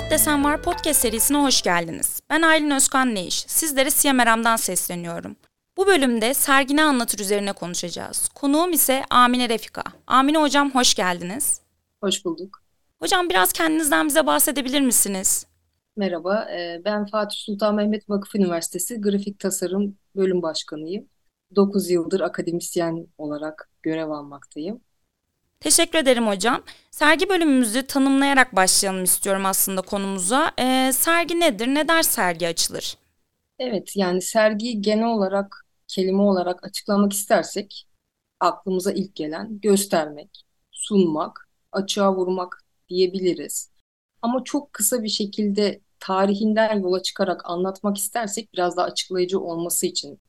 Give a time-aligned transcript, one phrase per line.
[0.00, 2.20] Sanat Desen Var podcast serisine hoş geldiniz.
[2.30, 3.34] Ben Aylin Özkan Neiş.
[3.34, 5.36] Sizlere Siyameram'dan sesleniyorum.
[5.76, 8.28] Bu bölümde sergini anlatır üzerine konuşacağız.
[8.28, 9.82] Konuğum ise Amine Refika.
[10.06, 11.60] Amine hocam hoş geldiniz.
[12.02, 12.62] Hoş bulduk.
[13.02, 15.46] Hocam biraz kendinizden bize bahsedebilir misiniz?
[15.96, 21.08] Merhaba, e, ben Fatih Sultan Mehmet Vakıf Üniversitesi Grafik Tasarım Bölüm Başkanıyım.
[21.56, 24.80] 9 yıldır akademisyen olarak görev almaktayım.
[25.60, 26.62] Teşekkür ederim hocam.
[26.90, 30.52] Sergi bölümümüzü tanımlayarak başlayalım istiyorum aslında konumuza.
[30.58, 31.66] Ee, sergi nedir?
[31.66, 32.96] Ne der sergi açılır?
[33.58, 37.86] Evet, yani sergi genel olarak kelime olarak açıklamak istersek
[38.40, 43.70] aklımıza ilk gelen göstermek, sunmak, açığa vurmak diyebiliriz.
[44.22, 50.20] Ama çok kısa bir şekilde tarihinden yola çıkarak anlatmak istersek biraz daha açıklayıcı olması için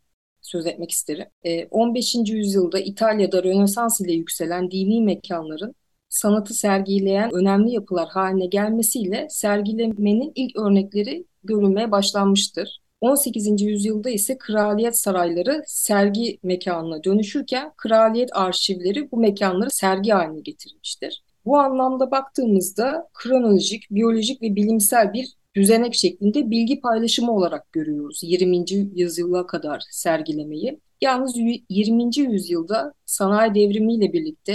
[0.42, 1.26] söz etmek isterim.
[1.72, 2.16] 15.
[2.16, 5.76] Ee, yüzyılda İtalya'da Rönesans ile yükselen dini mekanların
[6.10, 12.82] sanatı sergileyen önemli yapılar haline gelmesiyle sergilemenin ilk örnekleri görülmeye başlanmıştır.
[13.02, 13.62] 18.
[13.62, 21.24] yüzyılda ise kraliyet sarayları sergi mekanına dönüşürken kraliyet arşivleri bu mekanları sergi haline getirmiştir.
[21.46, 28.66] Bu anlamda baktığımızda kronolojik, biyolojik ve bilimsel bir düzenek şeklinde bilgi paylaşımı olarak görüyoruz 20.
[28.96, 30.80] yüzyıla kadar sergilemeyi.
[31.02, 31.38] Yalnız
[31.70, 32.18] 20.
[32.18, 34.54] yüzyılda sanayi devrimiyle birlikte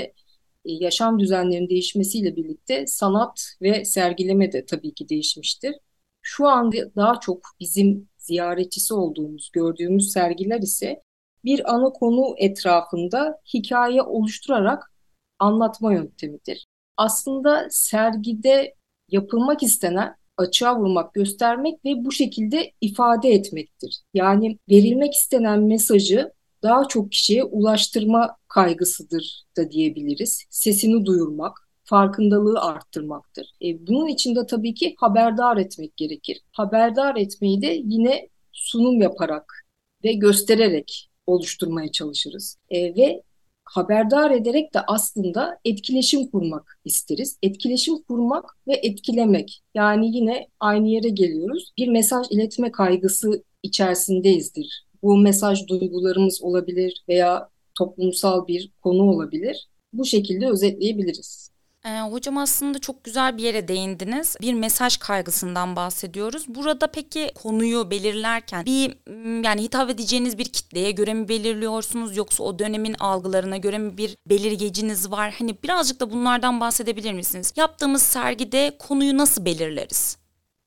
[0.65, 5.75] e, yaşam düzenlerinin değişmesiyle birlikte sanat ve sergileme de tabii ki değişmiştir.
[6.23, 11.03] Şu anda daha çok bizim ziyaretçisi olduğumuz, gördüğümüz sergiler ise
[11.45, 14.93] bir ana konu etrafında hikaye oluşturarak
[15.39, 16.67] anlatma yöntemidir.
[16.97, 18.75] Aslında sergide
[19.11, 24.03] yapılmak istenen açığa vurmak, göstermek ve bu şekilde ifade etmektir.
[24.15, 30.45] Yani verilmek istenen mesajı daha çok kişiye ulaştırma kaygısıdır da diyebiliriz.
[30.51, 33.53] Sesini duyurmak, farkındalığı arttırmaktır.
[33.63, 36.41] E, bunun için de tabii ki haberdar etmek gerekir.
[36.53, 39.67] Haberdar etmeyi de yine sunum yaparak
[40.05, 42.59] ve göstererek oluşturmaya çalışırız.
[42.71, 43.23] E, ve
[43.67, 47.39] haberdar ederek de aslında etkileşim kurmak isteriz.
[47.43, 49.63] Etkileşim kurmak ve etkilemek.
[49.75, 51.73] Yani yine aynı yere geliyoruz.
[51.79, 54.87] Bir mesaj iletme kaygısı içerisindeyizdir.
[55.03, 59.69] Bu mesaj duygularımız olabilir veya toplumsal bir konu olabilir.
[59.93, 61.51] Bu şekilde özetleyebiliriz.
[61.87, 64.37] Ee, hocam aslında çok güzel bir yere değindiniz.
[64.41, 66.45] Bir mesaj kaygısından bahsediyoruz.
[66.49, 68.99] Burada peki konuyu belirlerken bir
[69.45, 74.17] yani hitap edeceğiniz bir kitleye göre mi belirliyorsunuz yoksa o dönemin algılarına göre mi bir
[74.27, 75.35] belirgeciniz var?
[75.39, 77.53] Hani birazcık da bunlardan bahsedebilir misiniz?
[77.57, 80.19] Yaptığımız sergide konuyu nasıl belirleriz?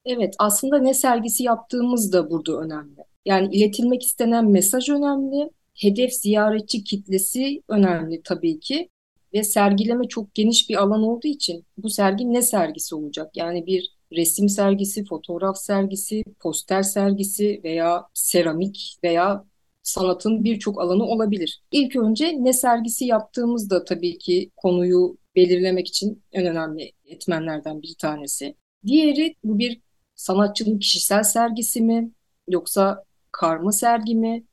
[0.05, 3.03] Evet, aslında ne sergisi yaptığımız da burada önemli.
[3.25, 8.89] Yani iletilmek istenen mesaj önemli, hedef ziyaretçi kitlesi önemli tabii ki
[9.33, 13.37] ve sergileme çok geniş bir alan olduğu için bu sergi ne sergisi olacak?
[13.37, 19.45] Yani bir resim sergisi, fotoğraf sergisi, poster sergisi veya seramik veya
[19.83, 21.61] sanatın birçok alanı olabilir.
[21.71, 28.55] İlk önce ne sergisi yaptığımızda tabii ki konuyu belirlemek için en önemli etmenlerden bir tanesi.
[28.85, 29.81] Diğeri bu bir
[30.15, 32.11] sanatçının kişisel sergisi mi
[32.47, 34.43] yoksa karma sergi mi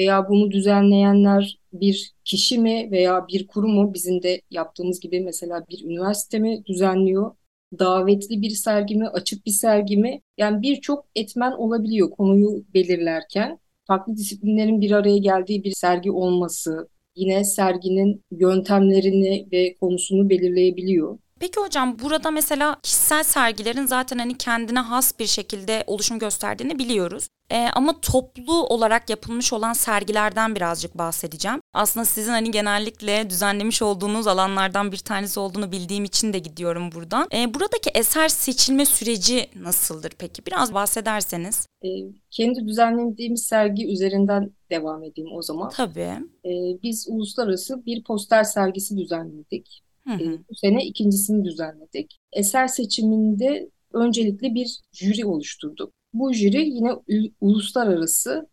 [0.00, 5.64] veya bunu düzenleyenler bir kişi mi veya bir kurum mu bizim de yaptığımız gibi mesela
[5.70, 7.32] bir üniversite mi düzenliyor?
[7.78, 10.20] Davetli bir sergi mi, açık bir sergi mi?
[10.38, 13.58] Yani birçok etmen olabiliyor konuyu belirlerken.
[13.86, 21.18] Farklı disiplinlerin bir araya geldiği bir sergi olması, yine serginin yöntemlerini ve konusunu belirleyebiliyor.
[21.40, 27.28] Peki hocam burada mesela kişisel sergilerin zaten hani kendine has bir şekilde oluşum gösterdiğini biliyoruz.
[27.52, 31.60] Ee, ama toplu olarak yapılmış olan sergilerden birazcık bahsedeceğim.
[31.72, 37.28] Aslında sizin hani genellikle düzenlemiş olduğunuz alanlardan bir tanesi olduğunu bildiğim için de gidiyorum buradan.
[37.34, 40.46] Ee, buradaki eser seçilme süreci nasıldır peki?
[40.46, 41.66] Biraz bahsederseniz.
[41.84, 41.88] Ee,
[42.30, 45.68] kendi düzenlediğimiz sergi üzerinden devam edeyim o zaman.
[45.68, 46.14] Tabii.
[46.44, 49.82] Ee, biz uluslararası bir poster sergisi düzenledik.
[50.18, 50.38] Hı hı.
[50.50, 52.18] bu sene ikincisini düzenledik.
[52.32, 55.92] Eser seçiminde öncelikle bir jüri oluşturduk.
[56.12, 56.92] Bu jüri yine
[57.40, 58.48] uluslararası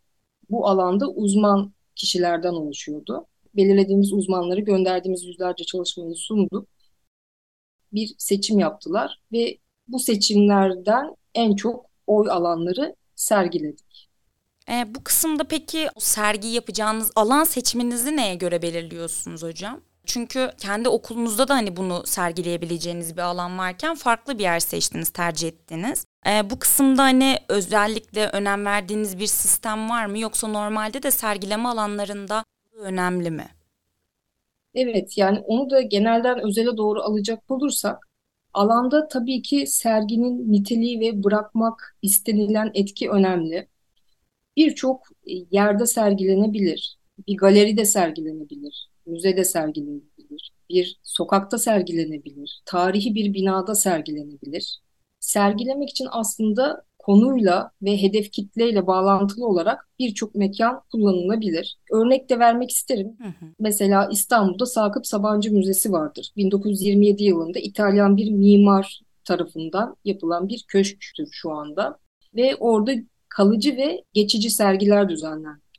[0.49, 3.25] bu alanda uzman kişilerden oluşuyordu.
[3.55, 6.67] Belirlediğimiz uzmanları gönderdiğimiz yüzlerce çalışmayı sunduk.
[7.93, 9.57] Bir seçim yaptılar ve
[9.87, 14.09] bu seçimlerden en çok oy alanları sergiledik.
[14.69, 19.81] E, bu kısımda peki sergi yapacağınız alan seçiminizi neye göre belirliyorsunuz hocam?
[20.07, 25.47] Çünkü kendi okulunuzda da hani bunu sergileyebileceğiniz bir alan varken farklı bir yer seçtiniz, tercih
[25.47, 26.05] ettiniz.
[26.27, 31.69] Ee, bu kısımda hani özellikle önem verdiğiniz bir sistem var mı yoksa normalde de sergileme
[31.69, 32.43] alanlarında
[32.79, 33.47] önemli mi?
[34.75, 38.07] Evet yani onu da genelden özele doğru alacak olursak
[38.57, 43.67] Alanda tabii ki serginin niteliği ve bırakmak istenilen etki önemli.
[44.57, 45.07] Birçok
[45.51, 46.96] yerde sergilenebilir.
[47.27, 54.79] Bir galeride sergilenebilir, müzede sergilenebilir, bir sokakta sergilenebilir, tarihi bir binada sergilenebilir.
[55.19, 61.77] Sergilemek için aslında konuyla ve hedef kitleyle bağlantılı olarak birçok mekan kullanılabilir.
[61.91, 63.17] Örnek de vermek isterim.
[63.21, 63.51] Hı hı.
[63.59, 66.31] Mesela İstanbul'da Sakıp Sabancı Müzesi vardır.
[66.35, 71.97] 1927 yılında İtalyan bir mimar tarafından yapılan bir köşktür şu anda.
[72.35, 72.91] Ve orada
[73.29, 75.09] kalıcı ve geçici sergiler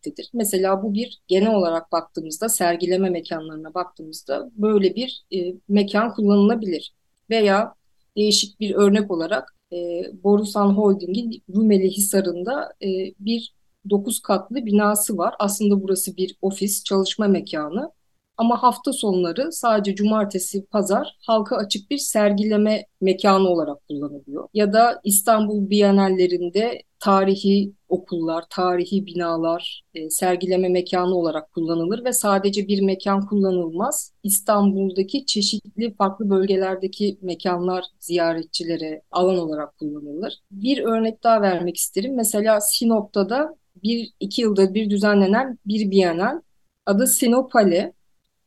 [0.08, 0.31] düzenlenmektedir.
[0.34, 6.94] Mesela bu bir genel olarak baktığımızda sergileme mekanlarına baktığımızda böyle bir e, mekan kullanılabilir.
[7.31, 7.75] Veya
[8.16, 9.76] değişik bir örnek olarak e,
[10.25, 12.88] Borusan Holding'in Rumeli Hisarı'nda e,
[13.20, 13.55] bir
[13.90, 15.34] 9 katlı binası var.
[15.38, 17.90] Aslında burası bir ofis, çalışma mekanı.
[18.37, 24.49] Ama hafta sonları sadece cumartesi, pazar halka açık bir sergileme mekanı olarak kullanılıyor.
[24.54, 32.68] Ya da İstanbul Bienallerinde tarihi okullar, tarihi binalar e, sergileme mekanı olarak kullanılır ve sadece
[32.68, 34.12] bir mekan kullanılmaz.
[34.22, 40.40] İstanbul'daki çeşitli farklı bölgelerdeki mekanlar ziyaretçilere alan olarak kullanılır.
[40.50, 42.16] Bir örnek daha vermek isterim.
[42.16, 46.40] Mesela Sinop'ta da bir iki yılda bir düzenlenen bir bienal
[46.86, 47.92] adı Sinopale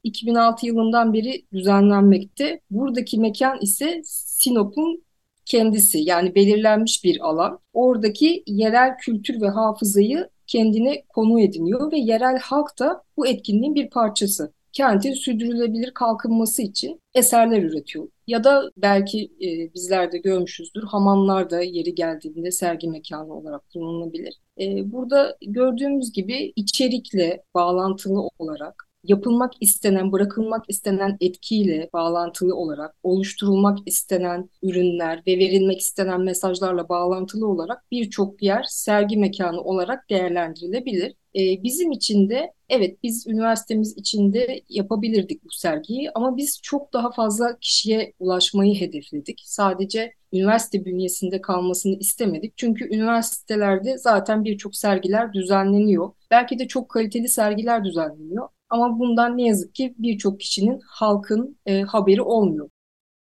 [0.03, 2.61] 2006 yılından beri düzenlenmekte.
[2.71, 5.03] Buradaki mekan ise Sinop'un
[5.51, 7.59] kendisi yani belirlenmiş bir alan.
[7.73, 13.89] Oradaki yerel kültür ve hafızayı kendine konu ediniyor ve yerel halk da bu etkinliğin bir
[13.89, 14.53] parçası.
[14.73, 18.07] Kentin sürdürülebilir kalkınması için eserler üretiyor.
[18.27, 24.33] Ya da belki e, bizler de görmüşüzdür hamamlar da yeri geldiğinde sergi mekanı olarak kullanılabilir.
[24.59, 33.77] E, burada gördüğümüz gibi içerikle bağlantılı olarak yapılmak istenen, bırakılmak istenen etkiyle bağlantılı olarak oluşturulmak
[33.85, 41.15] istenen ürünler ve verilmek istenen mesajlarla bağlantılı olarak birçok yer sergi mekanı olarak değerlendirilebilir.
[41.35, 47.11] Ee, bizim için de evet biz üniversitemiz içinde yapabilirdik bu sergiyi ama biz çok daha
[47.11, 49.41] fazla kişiye ulaşmayı hedefledik.
[49.45, 52.57] Sadece üniversite bünyesinde kalmasını istemedik.
[52.57, 56.11] Çünkü üniversitelerde zaten birçok sergiler düzenleniyor.
[56.31, 58.49] Belki de çok kaliteli sergiler düzenleniyor.
[58.71, 62.69] Ama bundan ne yazık ki birçok kişinin, halkın e, haberi olmuyor.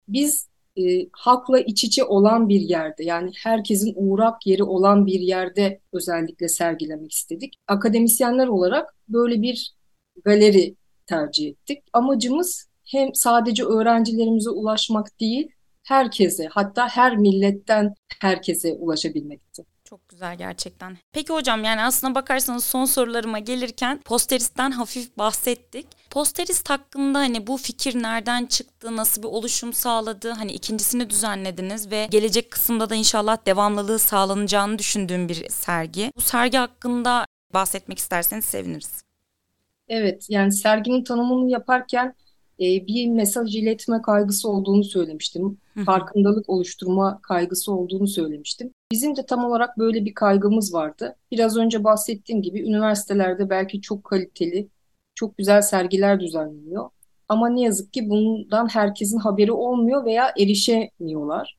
[0.09, 0.83] Biz e,
[1.13, 7.13] halkla iç içe olan bir yerde yani herkesin uğrak yeri olan bir yerde özellikle sergilemek
[7.13, 7.55] istedik.
[7.69, 9.75] Akademisyenler olarak böyle bir
[10.25, 10.77] galeri
[11.07, 11.83] tercih ettik.
[11.93, 15.49] Amacımız hem sadece öğrencilerimize ulaşmak değil,
[15.83, 19.65] herkese hatta her milletten herkese ulaşabilmekti.
[19.91, 20.97] Çok güzel gerçekten.
[21.13, 25.87] Peki hocam yani aslına bakarsanız son sorularıma gelirken posteristen hafif bahsettik.
[26.11, 30.31] Posterist hakkında hani bu fikir nereden çıktı, nasıl bir oluşum sağladı?
[30.31, 36.13] Hani ikincisini düzenlediniz ve gelecek kısımda da inşallah devamlılığı sağlanacağını düşündüğüm bir sergi.
[36.17, 39.03] Bu sergi hakkında bahsetmek isterseniz seviniriz.
[39.89, 42.15] Evet yani serginin tanımını yaparken
[42.61, 45.59] e, bir mesaj iletme kaygısı olduğunu söylemiştim.
[45.87, 48.75] Farkındalık oluşturma kaygısı olduğunu söylemiştim.
[48.93, 51.17] Bizim de tam olarak böyle bir kaygımız vardı.
[51.31, 54.69] Biraz önce bahsettiğim gibi üniversitelerde belki çok kaliteli,
[55.15, 56.91] çok güzel sergiler düzenleniyor.
[57.29, 61.59] Ama ne yazık ki bundan herkesin haberi olmuyor veya erişemiyorlar.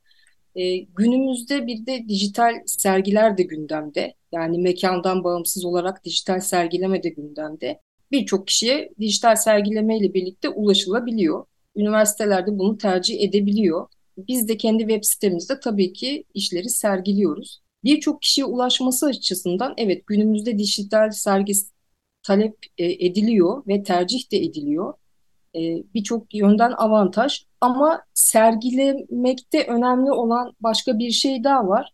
[0.56, 4.14] E, günümüzde bir de dijital sergiler de gündemde.
[4.32, 11.46] Yani mekandan bağımsız olarak dijital sergileme de gündemde birçok kişiye dijital sergileme ile birlikte ulaşılabiliyor.
[11.76, 13.88] Üniversitelerde bunu tercih edebiliyor.
[14.18, 17.62] Biz de kendi web sitemizde tabii ki işleri sergiliyoruz.
[17.84, 21.54] Birçok kişiye ulaşması açısından evet günümüzde dijital sergi
[22.24, 24.94] talep e, ediliyor ve tercih de ediliyor.
[25.56, 25.60] E,
[25.94, 31.94] birçok yönden avantaj ama sergilemekte önemli olan başka bir şey daha var.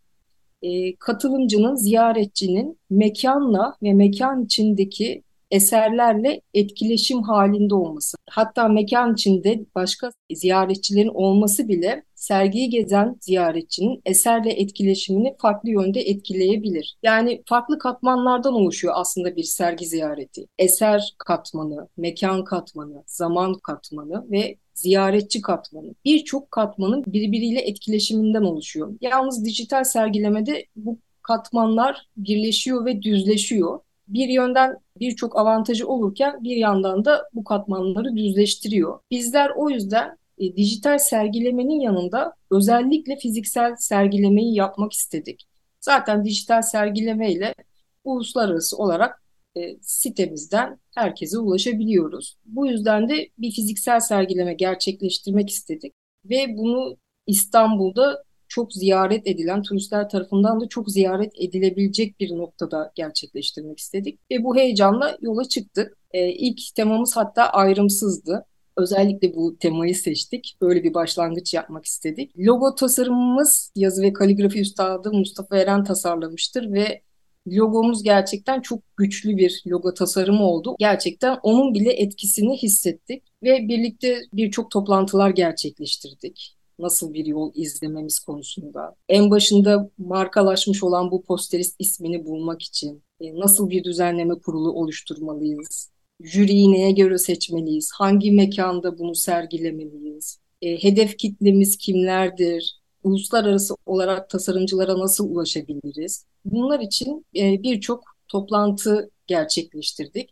[0.61, 8.17] E, katılımcının, ziyaretçinin mekanla ve mekan içindeki eserlerle etkileşim halinde olması.
[8.29, 16.97] Hatta mekan içinde başka ziyaretçilerin olması bile sergiyi gezen ziyaretçinin eserle etkileşimini farklı yönde etkileyebilir.
[17.03, 20.47] Yani farklı katmanlardan oluşuyor aslında bir sergi ziyareti.
[20.57, 25.95] Eser katmanı, mekan katmanı, zaman katmanı ve ziyaretçi katmanı.
[26.05, 28.93] Birçok katmanın birbiriyle etkileşiminden oluşuyor.
[29.01, 37.05] Yalnız dijital sergilemede bu katmanlar birleşiyor ve düzleşiyor bir yönden birçok avantajı olurken bir yandan
[37.05, 38.99] da bu katmanları düzleştiriyor.
[39.11, 45.47] Bizler o yüzden e, dijital sergilemenin yanında özellikle fiziksel sergilemeyi yapmak istedik.
[45.81, 47.55] Zaten dijital sergileme ile
[48.03, 49.23] uluslararası olarak
[49.57, 52.37] e, sitemizden herkese ulaşabiliyoruz.
[52.45, 55.93] Bu yüzden de bir fiziksel sergileme gerçekleştirmek istedik
[56.25, 56.97] ve bunu
[57.27, 64.19] İstanbul'da çok ziyaret edilen, turistler tarafından da çok ziyaret edilebilecek bir noktada gerçekleştirmek istedik.
[64.31, 65.97] Ve bu heyecanla yola çıktık.
[66.11, 68.45] Ee, ilk temamız hatta ayrımsızdı.
[68.77, 70.57] Özellikle bu temayı seçtik.
[70.61, 72.39] Böyle bir başlangıç yapmak istedik.
[72.39, 77.01] Logo tasarımımız yazı ve kaligrafi üstadı Mustafa Eren tasarlamıştır ve
[77.47, 80.75] logomuz gerçekten çok güçlü bir logo tasarımı oldu.
[80.79, 88.95] Gerçekten onun bile etkisini hissettik ve birlikte birçok toplantılar gerçekleştirdik nasıl bir yol izlememiz konusunda.
[89.09, 95.91] En başında markalaşmış olan bu posterist ismini bulmak için e, nasıl bir düzenleme kurulu oluşturmalıyız?
[96.21, 97.91] Jüriyi neye göre seçmeliyiz?
[97.93, 100.39] Hangi mekanda bunu sergilemeliyiz?
[100.61, 102.79] E, hedef kitlemiz kimlerdir?
[103.03, 106.25] Uluslararası olarak tasarımcılara nasıl ulaşabiliriz?
[106.45, 110.29] Bunlar için e, birçok toplantı gerçekleştirdik.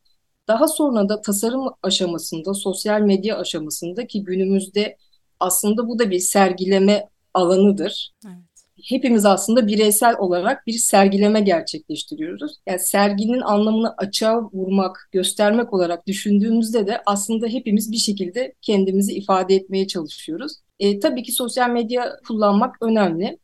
[0.47, 4.97] Daha sonra da tasarım aşamasında, sosyal medya aşamasında ki günümüzde
[5.39, 8.11] aslında bu da bir sergileme alanıdır.
[8.25, 8.35] Evet.
[8.83, 12.57] Hepimiz aslında bireysel olarak bir sergileme gerçekleştiriyoruz.
[12.67, 19.55] Yani serginin anlamını açığa vurmak, göstermek olarak düşündüğümüzde de aslında hepimiz bir şekilde kendimizi ifade
[19.55, 20.53] etmeye çalışıyoruz.
[20.79, 23.37] E, tabii ki sosyal medya kullanmak önemli.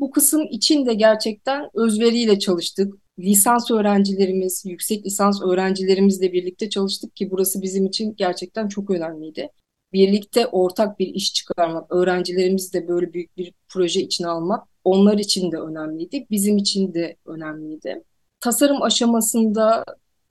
[0.00, 2.94] Bu kısım için de gerçekten özveriyle çalıştık.
[3.18, 9.50] Lisans öğrencilerimiz, yüksek lisans öğrencilerimizle birlikte çalıştık ki burası bizim için gerçekten çok önemliydi
[9.94, 15.52] birlikte ortak bir iş çıkarmak, öğrencilerimizi de böyle büyük bir proje içine almak onlar için
[15.52, 18.04] de önemliydi, bizim için de önemliydi.
[18.40, 19.84] Tasarım aşamasında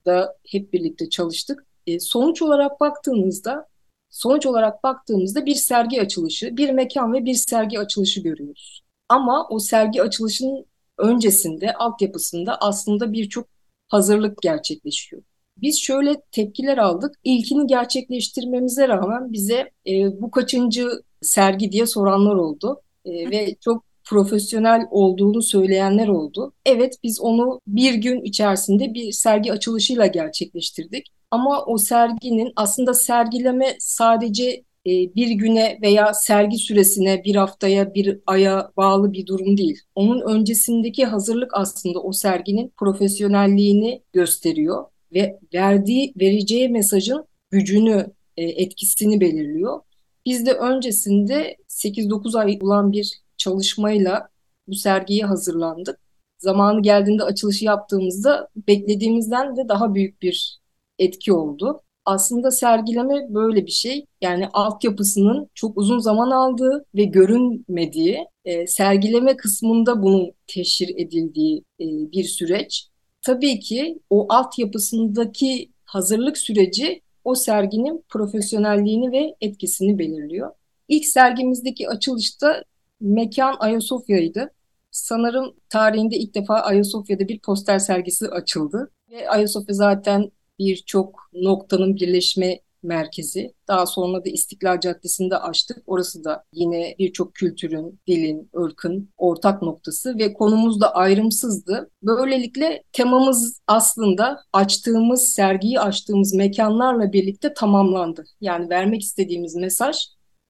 [0.06, 1.66] da hep birlikte çalıştık.
[1.88, 3.68] E, sonuç olarak baktığımızda
[4.10, 8.84] sonuç olarak baktığımızda bir sergi açılışı, bir mekan ve bir sergi açılışı görüyoruz.
[9.10, 10.66] Ama o sergi açılışının
[10.98, 13.48] öncesinde, altyapısında aslında birçok
[13.88, 15.24] hazırlık gerçekleşiyor.
[15.58, 17.16] Biz şöyle tepkiler aldık.
[17.24, 20.90] İlkini gerçekleştirmemize rağmen bize e, bu kaçıncı
[21.22, 22.82] sergi diye soranlar oldu.
[23.06, 26.54] E, ve çok profesyonel olduğunu söyleyenler oldu.
[26.66, 31.08] Evet biz onu bir gün içerisinde bir sergi açılışıyla gerçekleştirdik.
[31.32, 38.20] Ama o serginin aslında sergileme sadece e, bir güne veya sergi süresine bir haftaya bir
[38.28, 39.80] aya bağlı bir durum değil.
[39.96, 49.22] Onun öncesindeki hazırlık aslında o serginin profesyonelliğini gösteriyor ve verdiği vereceği mesajın gücünü, e, etkisini
[49.22, 49.80] belirliyor.
[50.26, 54.30] Biz de öncesinde 8-9 ay olan bir çalışmayla
[54.68, 56.00] bu sergiye hazırlandık.
[56.38, 60.60] Zamanı geldiğinde açılışı yaptığımızda beklediğimizden de daha büyük bir
[61.00, 61.82] etki oldu.
[62.06, 64.06] Aslında sergileme böyle bir şey.
[64.22, 71.86] Yani altyapısının çok uzun zaman aldığı ve görünmediği, e, sergileme kısmında bunun teşhir edildiği e,
[72.12, 72.88] bir süreç
[73.26, 80.52] tabii ki o altyapısındaki hazırlık süreci o serginin profesyonelliğini ve etkisini belirliyor.
[80.88, 82.64] İlk sergimizdeki açılışta
[83.02, 84.52] mekan Ayasofya'ydı.
[84.92, 88.92] Sanırım tarihinde ilk defa Ayasofya'da bir poster sergisi açıldı.
[89.12, 93.54] Ve Ayasofya zaten birçok noktanın birleşme merkezi.
[93.68, 95.78] Daha sonra da İstiklal Caddesi'nde açtık.
[95.88, 101.90] Orası da yine birçok kültürün, dilin, ırkın ortak noktası ve konumuz da ayrımsızdı.
[102.04, 108.24] Böylelikle temamız aslında açtığımız, sergiyi açtığımız mekanlarla birlikte tamamlandı.
[108.42, 109.98] Yani vermek istediğimiz mesaj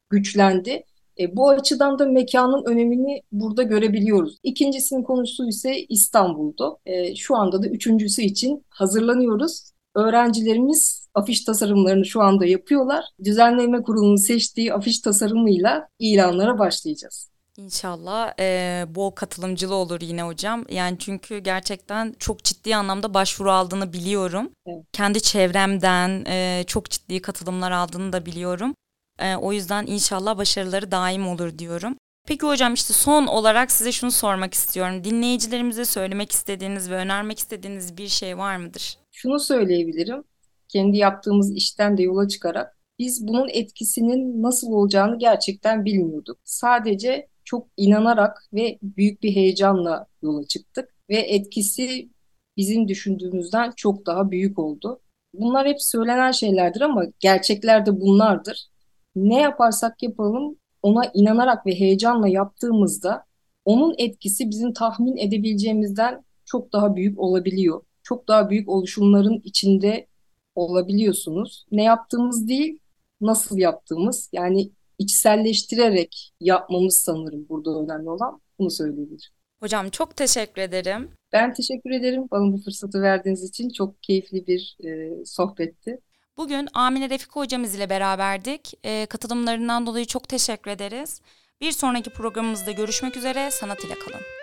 [0.10, 0.84] güçlendi.
[1.20, 4.38] E, bu açıdan da mekanın önemini burada görebiliyoruz.
[4.44, 6.80] İkincisinin konusu ise İstanbul'du.
[6.86, 9.73] E, şu anda da üçüncüsü için hazırlanıyoruz.
[9.96, 13.06] Öğrencilerimiz afiş tasarımlarını şu anda yapıyorlar.
[13.24, 17.34] Düzenleme kurulunun seçtiği afiş tasarımıyla ilanlara başlayacağız.
[17.58, 20.66] İnşallah e, bol katılımcılı olur yine hocam.
[20.70, 24.50] Yani çünkü gerçekten çok ciddi anlamda başvuru aldığını biliyorum.
[24.66, 24.86] Evet.
[24.94, 28.76] Kendi çevremden e, çok ciddi katılımlar aldığını da biliyorum.
[29.20, 31.96] E, o yüzden inşallah başarıları daim olur diyorum.
[32.28, 35.04] Peki hocam işte son olarak size şunu sormak istiyorum.
[35.04, 38.98] Dinleyicilerimize söylemek istediğiniz ve önermek istediğiniz bir şey var mıdır?
[39.24, 40.24] Şunu söyleyebilirim
[40.68, 46.40] kendi yaptığımız işten de yola çıkarak biz bunun etkisinin nasıl olacağını gerçekten bilmiyorduk.
[46.44, 52.10] Sadece çok inanarak ve büyük bir heyecanla yola çıktık ve etkisi
[52.58, 55.02] bizim düşündüğümüzden çok daha büyük oldu.
[55.34, 58.68] Bunlar hep söylenen şeylerdir ama gerçekler de bunlardır.
[59.16, 63.26] Ne yaparsak yapalım ona inanarak ve heyecanla yaptığımızda
[63.66, 67.82] onun etkisi bizim tahmin edebileceğimizden çok daha büyük olabiliyor.
[68.04, 70.08] Çok daha büyük oluşumların içinde
[70.56, 71.66] olabiliyorsunuz.
[71.72, 72.80] Ne yaptığımız değil,
[73.22, 79.32] nasıl yaptığımız yani içselleştirerek yapmamız sanırım burada önemli olan bunu söyleyebilirim.
[79.60, 81.12] Hocam çok teşekkür ederim.
[81.34, 83.70] Ben teşekkür ederim bana bu fırsatı verdiğiniz için.
[83.70, 86.00] Çok keyifli bir e, sohbetti.
[86.38, 88.74] Bugün Amine Refik hocamız ile beraberdik.
[88.86, 91.22] E, katılımlarından dolayı çok teşekkür ederiz.
[91.62, 94.43] Bir sonraki programımızda görüşmek üzere, sanat ile kalın.